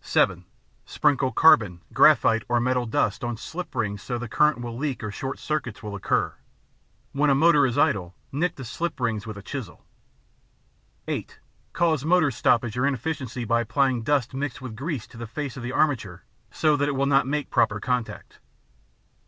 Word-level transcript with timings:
(7) 0.00 0.44
Sprinkle 0.84 1.30
carbon, 1.30 1.80
graphite 1.92 2.42
or 2.48 2.58
metal 2.58 2.86
dust 2.86 3.22
on 3.22 3.36
slip 3.36 3.72
rings 3.72 4.02
so 4.02 4.14
that 4.14 4.18
the 4.18 4.28
current 4.28 4.60
will 4.60 4.76
leak 4.76 5.04
or 5.04 5.12
short 5.12 5.38
circuits 5.38 5.80
will 5.80 5.94
occur. 5.94 6.34
When 7.12 7.30
a 7.30 7.36
motor 7.36 7.64
is 7.64 7.78
idle, 7.78 8.16
nick 8.32 8.56
the 8.56 8.64
slip 8.64 8.98
rings 8.98 9.28
with 9.28 9.38
a 9.38 9.42
chisel. 9.44 9.84
(8) 11.06 11.38
Cause 11.72 12.04
motor 12.04 12.32
stoppage 12.32 12.76
or 12.76 12.84
inefficiency 12.84 13.44
by 13.44 13.60
applying 13.60 14.02
dust 14.02 14.34
mixed 14.34 14.60
with 14.60 14.74
grease 14.74 15.06
to 15.06 15.16
the 15.18 15.26
face 15.28 15.56
of 15.56 15.62
the 15.62 15.70
armature 15.70 16.24
so 16.50 16.76
that 16.76 16.88
it 16.88 16.96
will 16.96 17.06
not 17.06 17.28
make 17.28 17.48
proper 17.48 17.78
contact. 17.78 18.40